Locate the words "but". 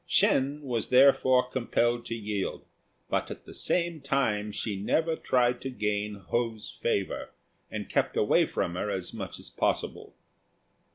3.07-3.29